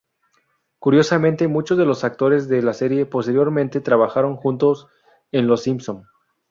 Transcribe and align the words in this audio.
Curiosamente, 0.79 1.47
muchos 1.47 1.77
de 1.77 1.85
los 1.85 2.03
actores 2.03 2.47
de 2.49 2.63
la 2.63 2.73
serie 2.73 3.05
posteriormente 3.05 3.81
trabajaron 3.81 4.35
juntos 4.35 4.87
en 5.31 5.45
Los 5.45 5.61
Simpson. 5.61 6.07